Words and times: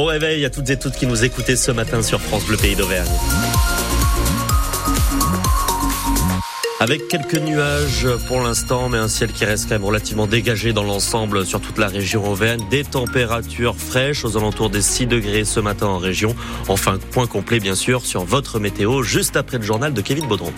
Bon 0.00 0.06
réveil 0.06 0.46
à 0.46 0.48
toutes 0.48 0.70
et 0.70 0.78
toutes 0.78 0.94
qui 0.94 1.06
nous 1.06 1.24
écoutez 1.24 1.56
ce 1.56 1.70
matin 1.72 2.00
sur 2.00 2.22
France 2.22 2.46
Bleu 2.46 2.56
Pays 2.56 2.74
d'Auvergne. 2.74 3.06
Avec 6.80 7.06
quelques 7.08 7.36
nuages 7.36 8.08
pour 8.26 8.40
l'instant, 8.40 8.88
mais 8.88 8.96
un 8.96 9.08
ciel 9.08 9.30
qui 9.30 9.44
reste 9.44 9.64
quand 9.64 9.74
même 9.74 9.84
relativement 9.84 10.26
dégagé 10.26 10.72
dans 10.72 10.84
l'ensemble 10.84 11.44
sur 11.44 11.60
toute 11.60 11.76
la 11.76 11.88
région 11.88 12.26
Auvergne. 12.26 12.62
Des 12.70 12.82
températures 12.82 13.76
fraîches 13.76 14.24
aux 14.24 14.38
alentours 14.38 14.70
des 14.70 14.80
6 14.80 15.04
degrés 15.04 15.44
ce 15.44 15.60
matin 15.60 15.88
en 15.88 15.98
région. 15.98 16.34
Enfin, 16.68 16.96
point 17.10 17.26
complet 17.26 17.60
bien 17.60 17.74
sûr 17.74 18.06
sur 18.06 18.24
votre 18.24 18.58
météo 18.58 19.02
juste 19.02 19.36
après 19.36 19.58
le 19.58 19.64
journal 19.64 19.92
de 19.92 20.00
Kevin 20.00 20.26
Baudron. 20.26 20.54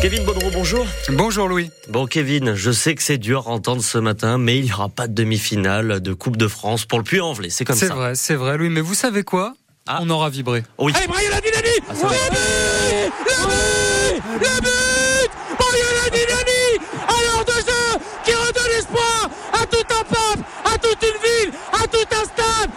Kevin 0.00 0.24
Baudron, 0.24 0.50
bonjour. 0.52 0.86
Bonjour 1.10 1.48
Louis. 1.48 1.70
Bon 1.88 2.06
Kevin, 2.06 2.54
je 2.54 2.70
sais 2.70 2.94
que 2.94 3.02
c'est 3.02 3.18
dur 3.18 3.48
à 3.48 3.50
entendre 3.50 3.82
ce 3.82 3.98
matin, 3.98 4.38
mais 4.38 4.56
il 4.58 4.66
n'y 4.66 4.72
aura 4.72 4.88
pas 4.88 5.08
de 5.08 5.12
demi-finale 5.12 6.00
de 6.00 6.12
Coupe 6.12 6.36
de 6.36 6.46
France 6.46 6.84
pour 6.84 6.98
le 6.98 7.04
Puy-en-Velay, 7.04 7.50
c'est 7.50 7.64
comme 7.64 7.76
ça. 7.76 7.88
C'est 7.88 7.92
vrai, 7.92 8.14
c'est 8.14 8.34
vrai 8.36 8.56
Louis, 8.56 8.68
mais 8.68 8.80
vous 8.80 8.94
savez 8.94 9.24
quoi 9.24 9.54
ah. 9.88 9.98
On 10.02 10.10
aura 10.10 10.30
vibré. 10.30 10.62
Oui. 10.78 10.92
Allez, 10.94 11.08
Brian 11.08 11.32
Adinani 11.36 11.68
ah, 11.88 11.92
Le 11.92 12.08
but 12.30 13.12
Le 13.24 13.46
but 13.48 14.22
Le 14.34 14.60
but 14.60 15.30
Brian 15.58 16.06
Adinani 16.06 16.86
À 17.08 17.22
l'heure 17.24 17.44
de 17.44 17.52
jeu 17.52 17.98
qui 18.24 18.32
redonne 18.34 18.78
espoir 18.78 19.30
à 19.52 19.66
tout 19.66 19.78
un 19.78 20.04
peuple, 20.04 20.48
à 20.64 20.78
toute 20.78 21.02
une 21.02 21.48
ville, 21.48 21.52
à 21.72 21.86
tout 21.88 22.06
un 22.12 22.24
stade 22.24 22.70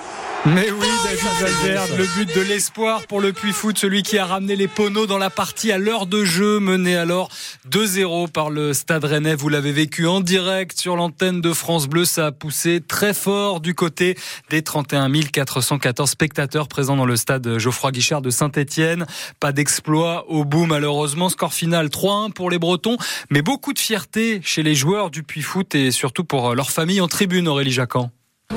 mais 0.46 0.72
oui, 0.72 0.88
David 1.06 1.31
Le 1.42 2.16
but 2.16 2.36
de 2.36 2.42
l'espoir 2.42 3.08
pour 3.08 3.20
le 3.20 3.34
Puy 3.34 3.52
Foot, 3.52 3.76
celui 3.76 4.04
qui 4.04 4.20
a 4.20 4.28
ramené 4.28 4.56
les 4.56 4.68
poneaux 4.68 5.08
dans 5.08 5.18
la 5.18 5.32
partie 5.32 5.72
à 5.72 5.80
l'heure 5.80 6.06
de 6.06 6.24
jeu, 6.24 6.60
mené 6.60 6.96
alors 6.96 7.30
2-0 7.68 8.30
par 8.30 8.52
le 8.52 8.74
Stade 8.74 9.06
Rennais. 9.06 9.34
Vous 9.34 9.50
l'avez 9.50 9.72
vécu 9.72 10.06
en 10.06 10.22
direct 10.22 10.80
sur 10.80 10.96
l'antenne 10.96 11.42
de 11.42 11.52
France 11.52 11.88
Bleu. 11.88 12.06
Ça 12.06 12.28
a 12.28 12.32
poussé 12.32 12.80
très 12.80 13.16
fort 13.16 13.60
du 13.60 13.74
côté 13.74 14.16
des 14.52 14.62
31 14.62 15.12
414 15.12 16.12
spectateurs 16.12 16.68
présents 16.68 16.96
dans 16.96 17.08
le 17.08 17.16
stade 17.16 17.58
Geoffroy 17.58 17.92
Guichard 17.92 18.22
de 18.22 18.30
Saint-Etienne. 18.30 19.08
Pas 19.40 19.52
d'exploit 19.52 20.30
au 20.30 20.46
bout, 20.46 20.68
malheureusement. 20.68 21.30
Score 21.30 21.56
final 21.56 21.88
3-1 21.88 22.34
pour 22.34 22.52
les 22.52 22.60
Bretons, 22.60 22.98
mais 23.32 23.42
beaucoup 23.42 23.74
de 23.74 23.80
fierté 23.80 24.42
chez 24.44 24.62
les 24.62 24.76
joueurs 24.76 25.10
du 25.10 25.24
Puy 25.24 25.42
Foot 25.42 25.74
et 25.74 25.90
surtout 25.90 26.24
pour 26.24 26.54
leur 26.54 26.70
famille 26.70 27.02
en 27.02 27.08
tribune, 27.08 27.48
Aurélie 27.48 27.72
Jacquan. 27.72 28.12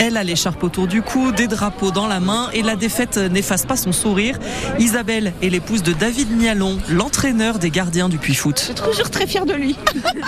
Elle 0.07 0.19
a 0.19 0.23
l'écharpe 0.23 0.63
autour 0.63 0.87
du 0.87 1.01
cou, 1.01 1.33
des 1.33 1.47
drapeaux 1.47 1.91
dans 1.91 2.07
la 2.07 2.21
main 2.21 2.51
et 2.53 2.61
la 2.61 2.77
défaite 2.77 3.17
n'efface 3.17 3.65
pas 3.65 3.75
son 3.75 3.91
sourire. 3.91 4.39
Isabelle 4.79 5.33
est 5.41 5.49
l'épouse 5.49 5.83
de 5.83 5.95
David 5.95 6.31
Nialon, 6.37 6.77
l'entraîneur 6.91 7.59
des 7.59 7.71
gardiens 7.71 8.11
du 8.11 8.19
Puy 8.19 8.35
Foot. 8.35 8.59
Je 8.59 8.65
suis 8.65 8.75
toujours 8.75 9.09
très 9.09 9.27
fière 9.27 9.47
de 9.47 9.55
lui. 9.55 9.77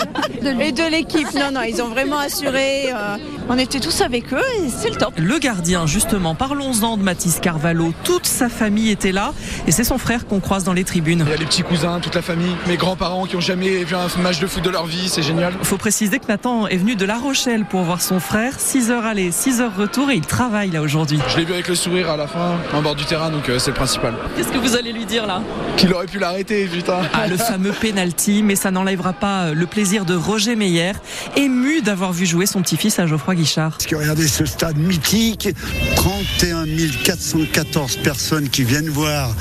et 0.41 0.71
de 0.71 0.89
l'équipe. 0.89 1.31
Non, 1.35 1.51
non, 1.53 1.61
ils 1.61 1.79
ont 1.79 1.89
vraiment 1.89 2.17
assuré. 2.17 2.91
Euh, 2.91 3.17
on 3.49 3.57
était 3.57 3.79
tous 3.79 4.01
avec 4.01 4.33
eux 4.33 4.41
et 4.59 4.69
c'est 4.69 4.89
le 4.89 4.95
top. 4.95 5.13
Le 5.17 5.39
gardien, 5.39 5.85
justement, 5.85 6.35
parlons-en 6.35 6.97
de 6.97 7.03
Mathis 7.03 7.39
Carvalho. 7.39 7.93
Toute 8.03 8.25
sa 8.25 8.49
famille 8.49 8.89
était 8.91 9.11
là 9.11 9.33
et 9.67 9.71
c'est 9.71 9.83
son 9.83 9.97
frère 9.97 10.27
qu'on 10.27 10.39
croise 10.39 10.63
dans 10.63 10.73
les 10.73 10.83
tribunes. 10.83 11.23
Il 11.25 11.31
y 11.31 11.33
a 11.33 11.37
les 11.37 11.45
petits 11.45 11.63
cousins, 11.63 11.99
toute 11.99 12.15
la 12.15 12.21
famille, 12.21 12.55
mes 12.67 12.77
grands-parents 12.77 13.25
qui 13.25 13.35
ont 13.35 13.41
jamais 13.41 13.83
vu 13.83 13.95
un 13.95 14.21
match 14.21 14.39
de 14.39 14.47
foot 14.47 14.63
de 14.63 14.69
leur 14.69 14.85
vie, 14.85 15.07
c'est 15.07 15.21
génial. 15.21 15.53
Il 15.59 15.65
faut 15.65 15.77
préciser 15.77 16.19
que 16.19 16.27
Nathan 16.27 16.67
est 16.67 16.77
venu 16.77 16.95
de 16.95 17.05
La 17.05 17.17
Rochelle 17.17 17.65
pour 17.65 17.81
voir 17.81 18.01
son 18.01 18.19
frère. 18.19 18.59
6 18.59 18.91
heures 18.91 19.05
aller, 19.05 19.31
6 19.31 19.61
heures 19.61 19.75
retour 19.75 20.11
et 20.11 20.15
il 20.15 20.25
travaille 20.25 20.71
là 20.71 20.81
aujourd'hui. 20.81 21.19
Je 21.29 21.37
l'ai 21.37 21.45
vu 21.45 21.53
avec 21.53 21.67
le 21.67 21.75
sourire 21.75 22.09
à 22.09 22.17
la 22.17 22.27
fin, 22.27 22.57
en 22.73 22.81
bord 22.81 22.95
du 22.95 23.05
terrain, 23.05 23.29
donc 23.29 23.49
euh, 23.49 23.59
c'est 23.59 23.71
le 23.71 23.77
principal. 23.77 24.13
Qu'est-ce 24.35 24.49
que 24.51 24.57
vous 24.57 24.75
allez 24.75 24.91
lui 24.91 25.05
dire 25.05 25.25
là? 25.25 25.41
Qu'il 25.77 25.93
aurait 25.93 26.07
pu 26.07 26.19
l'arrêter, 26.19 26.65
putain. 26.65 26.99
Ah, 27.13 27.27
le 27.27 27.37
fameux 27.37 27.71
penalty, 27.81 28.43
mais 28.43 28.55
ça 28.55 28.71
n'enlèvera 28.71 29.13
pas 29.13 29.45
euh, 29.45 29.53
le 29.53 29.65
plaisir 29.65 30.05
de 30.05 30.15
Roger 30.15 30.55
Meyer, 30.55 30.93
ému 31.35 31.81
d'avoir 31.81 32.11
vu 32.11 32.25
jouer 32.25 32.45
son 32.45 32.61
petit-fils 32.61 32.99
à 32.99 33.07
Geoffroy 33.07 33.36
Guichard. 33.37 33.71
Parce 33.71 33.85
que 33.85 33.95
regardez 33.95 34.27
ce 34.27 34.45
stade 34.45 34.77
mythique, 34.77 35.49
31 35.95 36.65
414 37.03 37.97
personnes 37.97 38.49
qui 38.49 38.63
viennent 38.63 38.89
voir 38.89 39.33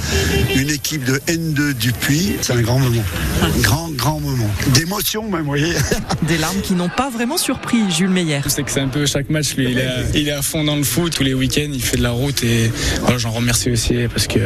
une 0.55 0.71
équipe 0.71 1.05
de 1.05 1.15
N2 1.27 1.73
du 1.75 1.93
Puy, 1.93 2.37
c'est 2.41 2.53
un 2.53 2.61
grand 2.61 2.79
moment. 2.79 3.03
Un 3.43 3.61
grand, 3.61 3.91
grand 3.91 4.21
moment. 4.21 4.51
D'émotion 4.75 5.29
même, 5.29 5.41
vous 5.41 5.47
voyez. 5.47 5.73
Des 6.23 6.39
larmes 6.39 6.61
qui 6.61 6.75
n'ont 6.75 6.89
pas 6.89 7.11
vraiment 7.11 7.37
surpris 7.37 7.91
Jules 7.91 8.11
Meyer. 8.11 8.41
C'est 8.47 8.63
que 8.63 8.71
c'est 8.71 8.81
un 8.81 8.89
peu 8.89 9.07
chaque 9.07 9.31
match, 9.31 9.57
lui, 9.57 9.73
il 9.73 9.79
est, 9.79 9.91
il 10.15 10.29
est 10.29 10.33
à 10.33 10.43
fond 10.43 10.65
dans 10.65 10.77
le 10.77 10.85
foot 10.85 11.15
tous 11.17 11.23
les 11.23 11.35
week-ends, 11.35 11.71
il 11.73 11.83
fait 11.83 11.97
de 11.97 12.03
la 12.03 12.11
route 12.11 12.43
et 12.43 12.71
j'en 13.17 13.31
remercie 13.31 13.71
aussi 13.71 13.95
parce 14.09 14.27
que 14.27 14.39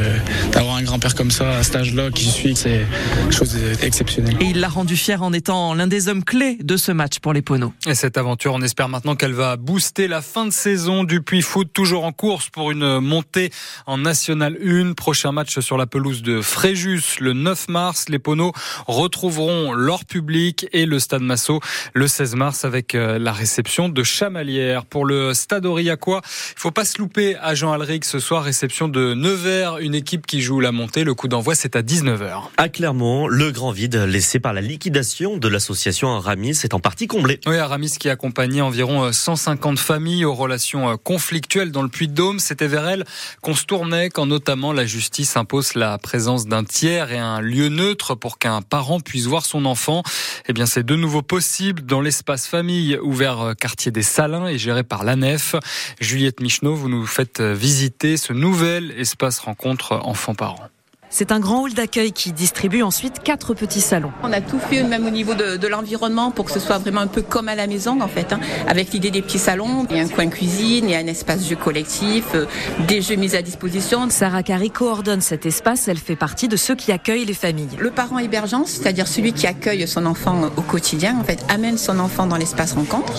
d'avoir 0.53 0.77
un 0.77 0.83
grand-père 0.83 1.15
comme 1.15 1.31
ça 1.31 1.59
à 1.59 1.63
cet 1.63 1.77
âge-là 1.77 2.11
qui 2.11 2.25
suit, 2.25 2.57
c'est 2.57 2.87
chose 3.31 3.57
exceptionnelle. 3.83 4.37
Et 4.41 4.47
il 4.47 4.61
l'a 4.61 4.69
rendu 4.69 4.97
fier 4.97 5.23
en 5.23 5.33
étant 5.33 5.75
l'un 5.75 5.87
des 5.87 6.09
hommes 6.09 6.25
clés 6.25 6.59
de 6.63 6.77
ce 6.77 6.93
match 6.93 7.19
pour 7.19 7.33
les 7.33 7.43
Poneaux. 7.43 7.73
Et 7.87 7.95
cette 7.95 8.19
aventure, 8.19 8.55
on 8.55 8.63
espère 8.63 8.89
maintenant 8.89 9.17
qu'elle 9.17 9.33
va 9.33 9.40
booster 9.41 10.07
la 10.07 10.21
fin 10.21 10.45
de 10.45 10.51
saison 10.51 11.05
du 11.05 11.23
Puy 11.23 11.41
Foot, 11.41 11.71
toujours 11.73 12.05
en 12.05 12.13
course 12.13 12.51
pour 12.51 12.71
une 12.71 13.01
montée 13.01 13.51
en 13.87 13.99
National 13.99 14.59
1. 14.63 14.93
Prochain 14.93 15.33
match 15.33 15.59
sur 15.61 15.77
la 15.79 15.87
pelouse 15.87 16.23
de 16.23 16.43
Fréjus 16.43 17.19
le 17.21 17.33
9 17.33 17.69
mars. 17.69 18.09
Les 18.09 18.19
Poneaux 18.19 18.53
retrouveront 18.87 19.73
leur 19.73 20.05
public 20.05 20.67
et 20.73 20.85
le 20.85 20.99
Stade 20.99 21.23
Massot 21.23 21.61
le 21.95 22.07
16 22.07 22.35
mars 22.35 22.65
avec 22.65 22.95
euh, 22.95 23.19
la 23.19 23.33
réception 23.33 23.89
de 23.89 24.03
Chamalières. 24.03 24.85
Pour 24.85 25.07
le 25.07 25.33
Stade 25.33 25.65
Aurillacois, 25.65 26.21
il 26.25 26.61
faut 26.61 26.71
pas 26.71 26.85
se 26.85 26.99
louper 26.99 27.37
à 27.37 27.55
Jean 27.55 27.73
Alric 27.73 28.05
ce 28.05 28.19
soir, 28.19 28.45
réception 28.45 28.89
de 28.89 29.15
Nevers, 29.15 29.79
une 29.79 29.95
équipe 29.95 30.27
qui 30.27 30.43
joue 30.43 30.61
la 30.61 30.73
montée. 30.73 31.05
Le 31.05 31.15
coup 31.15 31.29
d'envoi, 31.29 31.55
c'est 31.55 31.77
à 31.77 31.83
19h. 31.83 32.43
À 32.57 32.69
Clermont, 32.69 33.27
le 33.27 33.51
grand 33.53 33.71
vide 33.71 33.97
laissé 33.97 34.39
par 34.39 34.53
la 34.53 34.61
liquidation 34.61 35.39
de 35.39 35.49
l'association 35.49 36.15
Aramis 36.15 36.61
est 36.63 36.75
en 36.75 36.81
partie 36.81 37.07
comblé. 37.07 37.41
Oui, 37.47 37.57
Aramis 37.57 37.95
qui 37.99 38.09
accompagnait 38.09 38.61
environ 38.61 39.13
150 39.37 39.79
euh, 39.79 39.81
familles 39.81 40.25
aux 40.25 40.35
relations 40.35 40.91
euh, 40.91 40.97
conflictuelles 40.97 41.73
dans 41.73 41.83
le 41.83 41.89
Puy-de-Dôme. 41.89 42.39
C'était 42.39 42.67
vers 42.67 42.89
elle 42.89 43.05
qu'on 43.43 43.55
se 43.55 43.65
tournait 43.65 44.11
quand 44.11 44.27
notamment 44.27 44.73
la 44.73 44.87
justice 44.87 45.37
impose 45.37 45.75
la 45.75 45.99
présence 45.99 46.47
d'un 46.47 46.65
tiers 46.65 47.13
et 47.13 47.19
un 47.19 47.41
lieu 47.41 47.69
neutre 47.69 48.15
pour 48.15 48.39
qu'un 48.39 48.63
parent 48.63 49.01
puisse 49.01 49.27
voir 49.27 49.45
son 49.45 49.65
enfant. 49.65 50.03
Eh 50.49 50.53
bien, 50.53 50.67
c'est 50.67 50.85
de 50.85 50.97
nouveau 50.97 51.23
possible 51.23 51.83
dans 51.83 52.01
l'espace 52.01 52.47
famille 52.47 52.99
ouvert 52.99 53.41
euh, 53.41 53.55
quartier 53.55 53.93
des 53.93 54.03
Salins 54.03 54.47
et 54.47 54.59
géré 54.59 54.83
par 54.83 55.05
la 55.05 55.17
Nef. 55.17 55.55
Juliette 56.01 56.41
Michneau, 56.41 56.75
vous 56.75 56.89
nous 56.89 57.07
faites 57.07 57.41
visiter 57.41 58.17
ce 58.17 58.33
nouvel 58.33 58.93
espace 58.99 59.39
rencontre 59.39 59.93
enfants-parents. 60.03 60.71
C'est 61.13 61.33
un 61.33 61.41
grand 61.41 61.65
hall 61.65 61.75
d'accueil 61.75 62.13
qui 62.13 62.31
distribue 62.31 62.83
ensuite 62.83 63.19
quatre 63.25 63.53
petits 63.53 63.81
salons. 63.81 64.13
On 64.23 64.33
a 64.33 64.41
tout 64.41 64.61
fait 64.61 64.85
même 64.85 65.05
au 65.05 65.11
niveau 65.11 65.35
de, 65.35 65.57
de 65.57 65.67
l'environnement 65.67 66.31
pour 66.31 66.45
que 66.45 66.53
ce 66.53 66.61
soit 66.61 66.79
vraiment 66.79 67.01
un 67.01 67.09
peu 67.09 67.21
comme 67.21 67.49
à 67.49 67.57
la 67.57 67.67
maison 67.67 68.01
en 68.01 68.07
fait, 68.07 68.33
hein, 68.33 68.39
avec 68.69 68.93
l'idée 68.93 69.11
des 69.11 69.21
petits 69.21 69.41
salons. 69.41 69.89
Il 69.91 69.97
y 69.97 70.01
a 70.01 70.05
un 70.05 70.09
coin 70.09 70.29
cuisine, 70.29 70.85
il 70.85 70.93
y 70.93 70.95
a 70.95 70.99
un 70.99 71.07
espace 71.09 71.49
jeu 71.49 71.57
collectif, 71.57 72.27
euh, 72.37 72.47
des 72.87 73.03
jeux 73.03 73.17
mis 73.17 73.35
à 73.35 73.43
disposition. 73.43 74.09
Sarah 74.09 74.45
Carey 74.45 74.69
coordonne 74.69 75.21
cet 75.21 75.47
espace, 75.47 75.89
elle 75.89 75.99
fait 75.99 76.15
partie 76.15 76.47
de 76.47 76.57
ceux 76.57 76.77
qui 76.77 76.93
accueillent 76.93 77.25
les 77.25 77.35
familles. 77.35 77.77
Le 77.81 77.91
parent 77.91 78.21
hébergeant, 78.21 78.65
c'est-à-dire 78.65 79.09
celui 79.09 79.33
qui 79.33 79.49
accueille 79.49 79.89
son 79.89 80.07
enfant 80.07 80.43
au 80.57 80.63
quotidien, 80.63 81.17
en 81.21 81.25
fait, 81.25 81.45
amène 81.49 81.77
son 81.77 81.99
enfant 81.99 82.27
dans 82.27 82.37
l'espace 82.37 82.75
rencontre. 82.75 83.15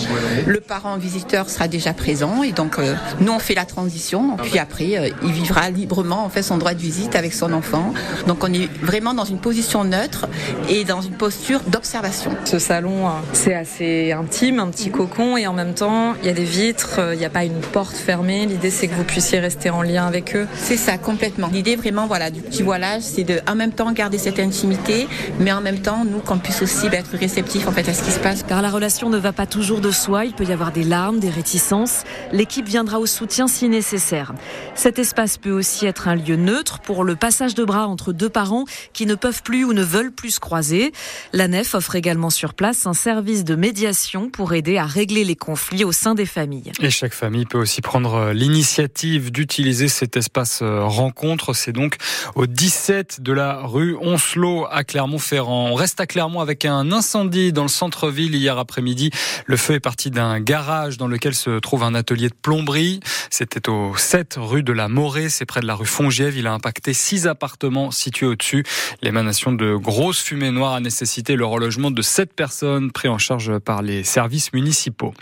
Le 0.46 0.60
parent 0.60 0.96
visiteur 0.96 1.50
sera 1.50 1.68
déjà 1.68 1.92
présent 1.92 2.42
et 2.42 2.52
donc 2.52 2.78
euh, 2.78 2.94
nous 3.20 3.32
on 3.32 3.38
fait 3.38 3.54
la 3.54 3.66
transition. 3.66 4.38
Puis 4.38 4.58
après, 4.58 4.96
euh, 4.96 5.10
il 5.22 5.32
vivra 5.32 5.68
librement 5.68 6.24
en 6.24 6.30
fait 6.30 6.42
son 6.42 6.56
droit 6.56 6.72
de 6.72 6.80
visite 6.80 7.16
avec 7.16 7.34
son 7.34 7.52
enfant 7.52 7.81
donc 8.26 8.44
on 8.44 8.52
est 8.52 8.68
vraiment 8.82 9.14
dans 9.14 9.24
une 9.24 9.38
position 9.38 9.84
neutre 9.84 10.26
et 10.68 10.84
dans 10.84 11.00
une 11.00 11.14
posture 11.14 11.60
d'observation. 11.66 12.32
Ce 12.44 12.58
salon, 12.58 13.08
c'est 13.32 13.54
assez 13.54 14.12
intime, 14.12 14.58
un 14.58 14.68
petit 14.68 14.90
cocon 14.90 15.36
et 15.36 15.46
en 15.46 15.52
même 15.52 15.74
temps, 15.74 16.14
il 16.22 16.26
y 16.26 16.30
a 16.30 16.32
des 16.32 16.44
vitres, 16.44 16.98
euh, 16.98 17.14
il 17.14 17.18
n'y 17.18 17.24
a 17.24 17.30
pas 17.30 17.44
une 17.44 17.60
porte 17.60 17.96
fermée. 17.96 18.46
L'idée, 18.46 18.70
c'est 18.70 18.88
que 18.88 18.94
vous 18.94 19.04
puissiez 19.04 19.40
rester 19.40 19.70
en 19.70 19.82
lien 19.82 20.06
avec 20.06 20.36
eux. 20.36 20.46
C'est 20.56 20.76
ça, 20.76 20.98
complètement. 20.98 21.48
L'idée 21.52 21.76
vraiment, 21.76 22.06
voilà, 22.06 22.30
du 22.30 22.40
petit 22.40 22.62
voilage, 22.62 23.02
c'est 23.02 23.24
de 23.24 23.40
en 23.48 23.54
même 23.54 23.72
temps 23.72 23.92
garder 23.92 24.18
cette 24.18 24.38
intimité, 24.38 25.06
mais 25.38 25.52
en 25.52 25.60
même 25.60 25.80
temps, 25.80 26.04
nous, 26.04 26.20
qu'on 26.20 26.38
puisse 26.38 26.62
aussi 26.62 26.88
bah, 26.88 26.98
être 26.98 27.16
réceptifs 27.16 27.66
en 27.66 27.72
fait 27.72 27.88
à 27.88 27.94
ce 27.94 28.02
qui 28.02 28.10
se 28.10 28.20
passe. 28.20 28.42
Car 28.42 28.62
la 28.62 28.70
relation 28.70 29.10
ne 29.10 29.18
va 29.18 29.32
pas 29.32 29.46
toujours 29.46 29.80
de 29.80 29.90
soi. 29.90 30.24
Il 30.24 30.32
peut 30.32 30.44
y 30.44 30.52
avoir 30.52 30.72
des 30.72 30.84
larmes, 30.84 31.18
des 31.18 31.30
réticences. 31.30 32.04
L'équipe 32.32 32.66
viendra 32.66 32.98
au 32.98 33.06
soutien 33.06 33.48
si 33.48 33.68
nécessaire. 33.68 34.32
Cet 34.74 34.98
espace 34.98 35.38
peut 35.38 35.52
aussi 35.52 35.86
être 35.86 36.08
un 36.08 36.14
lieu 36.14 36.36
neutre 36.36 36.80
pour 36.80 37.04
le 37.04 37.16
passage 37.16 37.54
de 37.54 37.64
entre 37.80 38.12
deux 38.12 38.28
parents 38.28 38.64
qui 38.92 39.06
ne 39.06 39.14
peuvent 39.14 39.42
plus 39.42 39.64
ou 39.64 39.72
ne 39.72 39.82
veulent 39.82 40.12
plus 40.12 40.32
se 40.32 40.40
croiser. 40.40 40.92
La 41.32 41.48
nef 41.48 41.74
offre 41.74 41.94
également 41.94 42.30
sur 42.30 42.54
place 42.54 42.86
un 42.86 42.94
service 42.94 43.44
de 43.44 43.54
médiation 43.54 44.28
pour 44.30 44.52
aider 44.52 44.76
à 44.76 44.86
régler 44.86 45.24
les 45.24 45.36
conflits 45.36 45.84
au 45.84 45.92
sein 45.92 46.14
des 46.14 46.26
familles. 46.26 46.72
Et 46.80 46.90
chaque 46.90 47.14
famille 47.14 47.46
peut 47.46 47.58
aussi 47.58 47.80
prendre 47.80 48.14
euh, 48.14 48.32
l'initiative 48.32 49.30
d'utiliser 49.30 49.88
cet 49.88 50.16
espace 50.16 50.60
euh, 50.62 50.84
rencontre. 50.84 51.54
C'est 51.54 51.72
donc 51.72 51.96
au 52.34 52.46
17 52.46 53.20
de 53.20 53.32
la 53.32 53.60
rue 53.62 53.96
Oncelot 54.00 54.66
à 54.70 54.84
Clermont-Ferrand. 54.84 55.68
On 55.70 55.74
reste 55.74 56.00
à 56.00 56.06
Clermont 56.06 56.40
avec 56.40 56.64
un 56.64 56.92
incendie 56.92 57.52
dans 57.52 57.62
le 57.62 57.68
centre-ville 57.68 58.34
hier 58.34 58.58
après-midi. 58.58 59.10
Le 59.46 59.56
feu 59.56 59.74
est 59.74 59.80
parti 59.80 60.10
d'un 60.10 60.40
garage 60.40 60.98
dans 60.98 61.08
lequel 61.08 61.34
se 61.34 61.58
trouve 61.58 61.84
un 61.84 61.94
atelier 61.94 62.28
de 62.28 62.34
plomberie. 62.34 63.00
C'était 63.30 63.68
au 63.68 63.96
7 63.96 64.36
rue 64.38 64.62
de 64.62 64.72
la 64.72 64.88
Morée, 64.88 65.28
c'est 65.28 65.46
près 65.46 65.60
de 65.60 65.66
la 65.66 65.74
rue 65.74 65.86
Fongiève. 65.86 66.36
Il 66.36 66.46
a 66.46 66.52
impacté 66.52 66.92
six 66.92 67.26
appartements 67.26 67.61
appartement 67.62 67.90
situé 67.90 68.26
au-dessus. 68.26 68.64
L'émanation 69.02 69.52
de 69.52 69.76
grosses 69.76 70.20
fumées 70.20 70.50
noires 70.50 70.74
a 70.74 70.80
nécessité 70.80 71.36
le 71.36 71.44
relogement 71.44 71.90
de 71.90 72.02
sept 72.02 72.32
personnes 72.32 72.90
pris 72.90 73.08
en 73.08 73.18
charge 73.18 73.58
par 73.58 73.82
les 73.82 74.02
services 74.02 74.52
municipaux. 74.52 75.14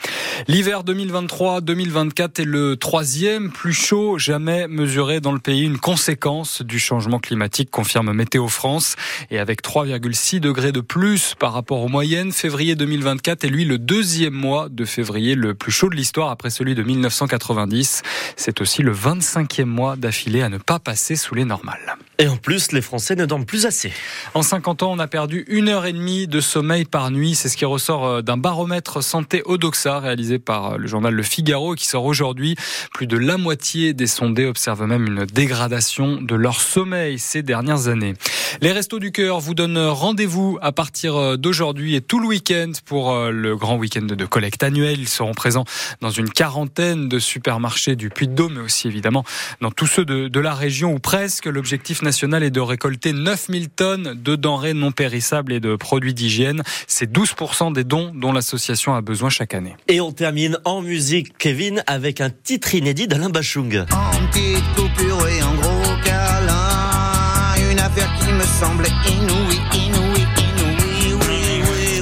L'hiver 0.49 0.83
2023-2024 0.85 2.41
est 2.41 2.45
le 2.45 2.77
troisième 2.77 3.51
plus 3.51 3.75
chaud 3.75 4.17
jamais 4.19 4.69
mesuré 4.69 5.21
dans 5.21 5.33
le 5.33 5.39
pays, 5.39 5.65
une 5.65 5.79
conséquence 5.79 6.63
du 6.63 6.79
changement 6.79 7.19
climatique, 7.19 7.71
confirme 7.71 8.13
Météo 8.13 8.49
France. 8.49 8.97
Et 9.31 9.39
avec 9.39 9.63
3,6 9.63 10.41
degrés 10.41 10.73
de 10.73 10.81
plus 10.81 11.35
par 11.39 11.53
rapport 11.53 11.83
aux 11.83 11.89
moyennes, 11.89 12.33
février 12.33 12.75
2024 12.75 13.45
est 13.45 13.49
lui 13.49 13.67
le 13.67 13.77
deuxième 13.77 14.35
mois 14.35 14.69
de 14.71 14.85
février 14.87 15.35
le 15.35 15.55
plus 15.55 15.73
chaud 15.73 15.91
de 15.91 15.97
l'histoire 15.97 16.31
après 16.31 16.49
celui 16.49 16.75
de 16.75 16.83
1990. 16.83 18.03
C'est 18.37 18.61
aussi 18.63 18.83
le 18.83 18.95
25e 18.95 19.65
mois 19.65 19.97
d'affilée 19.97 20.43
à 20.43 20.49
ne 20.49 20.59
pas 20.59 20.79
passer 20.79 21.17
sous 21.17 21.35
les 21.35 21.45
normales. 21.45 21.97
En 22.31 22.37
plus, 22.37 22.73
les 22.73 22.81
Français 22.81 23.17
ne 23.17 23.27
dorment 23.27 23.44
plus 23.44 23.67
assez. 23.67 23.93
En 24.35 24.43
50 24.43 24.85
ans, 24.85 24.93
on 24.93 24.99
a 24.99 25.09
perdu 25.09 25.44
une 25.49 25.69
heure 25.69 25.85
et 25.85 25.93
demie 25.93 26.29
de 26.29 26.41
sommeil 26.41 26.85
par 26.85 27.11
nuit. 27.11 27.35
C'est 27.35 27.49
ce 27.49 27.56
qui 27.56 27.65
ressort 27.65 28.06
euh, 28.06 28.23
d'un 28.23 28.37
baromètre 28.37 29.03
santé 29.03 29.43
Odoxa 29.44 29.99
réalisé 29.99 30.38
par 30.38 30.73
euh, 30.73 30.77
le 30.77 30.87
journal 30.87 31.12
Le 31.12 31.23
Figaro 31.23 31.75
qui 31.75 31.87
sort 31.87 32.05
aujourd'hui. 32.05 32.55
Plus 32.94 33.09
de 33.09 33.17
la 33.17 33.37
moitié 33.37 33.93
des 33.94 34.06
sondés 34.06 34.47
observent 34.47 34.87
même 34.87 35.06
une 35.06 35.25
dégradation 35.27 36.23
de 36.23 36.35
leur 36.37 36.61
sommeil 36.61 37.19
ces 37.19 37.43
dernières 37.43 37.88
années. 37.88 38.15
Les 38.61 38.73
Restos 38.73 39.00
du 39.00 39.11
Cœur 39.11 39.41
vous 39.41 39.55
donnent 39.55 39.79
rendez-vous 39.79 40.59
à 40.62 40.71
partir 40.73 41.17
euh, 41.17 41.37
d'aujourd'hui 41.37 41.97
et 41.97 42.00
tout 42.00 42.21
le 42.21 42.29
week-end 42.29 42.73
pour 42.85 43.17
le 43.17 43.56
grand 43.56 43.76
week-end 43.76 44.03
de 44.03 44.25
collecte 44.25 44.62
annuel. 44.62 45.00
Ils 45.00 45.09
seront 45.09 45.35
présents 45.35 45.65
dans 46.00 46.11
une 46.11 46.31
quarantaine 46.31 47.09
de 47.09 47.19
supermarchés 47.19 47.97
du 47.97 48.09
Puy-de-Dôme, 48.09 48.55
mais 48.55 48.61
aussi 48.61 48.87
évidemment 48.87 49.25
dans 49.61 49.73
tous 49.73 49.87
ceux 49.87 50.05
de, 50.05 50.29
de 50.29 50.41
la 50.41 50.55
région 50.55 50.93
ou 50.93 50.99
presque. 51.00 51.47
L'objectif 51.47 52.03
national 52.03 52.20
est 52.23 52.51
de 52.51 52.61
récolter 52.61 53.13
9000 53.13 53.69
tonnes 53.71 54.15
de 54.15 54.37
denrées 54.37 54.75
non 54.75 54.93
périssables 54.93 55.53
et 55.53 55.61
de 55.61 55.77
produits 55.77 56.15
d'hygiène. 56.15 56.63
C'est 56.87 57.11
12% 57.11 57.73
des 57.73 57.85
dons 57.85 58.13
dont 58.15 58.33
l'association 58.33 58.95
a 58.95 59.01
besoin 59.01 59.31
chaque 59.31 59.55
année. 59.55 59.75
Et 59.89 60.01
on 60.01 60.13
termine 60.13 60.59
en 60.65 60.83
musique, 60.83 61.37
Kevin, 61.39 61.83
avec 61.87 62.21
un 62.21 62.31
titre 62.31 62.75
inédit 62.75 63.09
d'Alain 63.09 63.31
Bachung. 63.31 63.85
En 63.91 64.27
petite 64.29 64.65
coupure 64.77 65.29
et 65.29 65.43
en 65.43 65.55
gros 65.55 65.97
câlin, 66.05 67.71
une 67.71 67.79
affaire 67.79 68.11
qui 68.21 68.33
me 68.33 68.45
semblait 68.45 68.89
inouïe, 69.09 69.61
inouïe, 69.75 69.87
inouïe, 69.87 70.01
oui, 70.01 70.11
oui, 70.15 70.20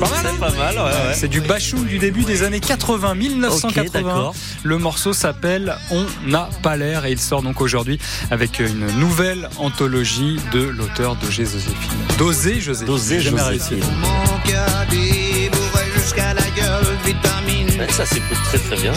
C'est 0.07 0.39
pas 0.39 0.51
mal, 0.53 0.77
ouais, 0.77 0.83
ouais. 0.83 1.15
C'est 1.15 1.29
du 1.29 1.41
Bachung 1.41 1.85
du 1.87 1.99
début 1.99 2.25
des 2.25 2.43
années 2.43 2.61
80, 2.61 3.15
1980. 3.15 3.79
Ok, 3.79 3.93
d'accord. 3.93 4.35
le 4.63 4.79
morceau 4.79 5.13
s'appelle 5.13 5.75
On 5.91 6.05
n'a 6.27 6.49
pas 6.63 6.77
l'air 6.77 7.05
et 7.07 7.13
il 7.13 7.19
sort 7.19 7.43
donc 7.43 7.61
aujourd'hui 7.61 7.99
avec 8.31 8.61
une 8.61 8.87
nouvelle 8.99 9.49
anthologie 9.59 10.39
de 10.53 10.61
l'auteur 10.61 11.17
de 11.17 11.31
Joséphine. 11.31 11.73
Dosé 12.19 12.61
Joséphine. 12.61 12.87
Dosé 12.87 13.21
Joséphine. 13.21 13.47
réussi. 13.49 13.75
Mon 14.01 14.51
cœur 14.51 14.69
débourré 14.91 15.85
jusqu'à 15.97 16.35
la 16.35 16.43
gueule, 16.57 16.87
vitamine. 17.05 17.81
Ouais, 17.81 17.91
Ça 17.91 18.07
s'écoute 18.07 18.39
très 18.45 18.59
très 18.59 18.77
bien. 18.77 18.93